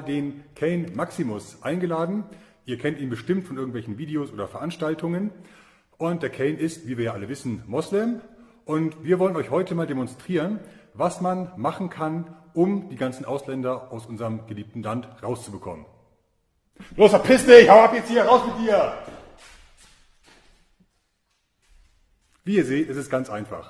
den 0.00 0.44
Kane 0.54 0.86
Maximus 0.94 1.62
eingeladen. 1.62 2.24
Ihr 2.64 2.78
kennt 2.78 2.98
ihn 2.98 3.10
bestimmt 3.10 3.46
von 3.46 3.56
irgendwelchen 3.56 3.98
Videos 3.98 4.32
oder 4.32 4.48
Veranstaltungen. 4.48 5.30
Und 5.98 6.22
der 6.22 6.30
Kane 6.30 6.54
ist, 6.54 6.88
wie 6.88 6.96
wir 6.96 7.06
ja 7.06 7.12
alle 7.12 7.28
wissen, 7.28 7.62
Moslem. 7.66 8.20
Und 8.64 9.04
wir 9.04 9.18
wollen 9.18 9.36
euch 9.36 9.50
heute 9.50 9.74
mal 9.74 9.86
demonstrieren, 9.86 10.60
was 10.94 11.20
man 11.20 11.52
machen 11.56 11.90
kann, 11.90 12.34
um 12.54 12.88
die 12.88 12.96
ganzen 12.96 13.24
Ausländer 13.24 13.92
aus 13.92 14.06
unserem 14.06 14.46
geliebten 14.46 14.82
Land 14.82 15.08
rauszubekommen. 15.22 15.84
Los, 16.96 17.10
verpiss 17.10 17.44
dich! 17.44 17.68
Hau 17.68 17.80
ab 17.80 17.92
jetzt 17.94 18.08
hier! 18.08 18.24
Raus 18.24 18.42
mit 18.46 18.66
dir! 18.66 18.94
Wie 22.44 22.56
ihr 22.56 22.64
seht, 22.64 22.88
ist 22.88 22.96
es 22.96 23.10
ganz 23.10 23.28
einfach. 23.28 23.68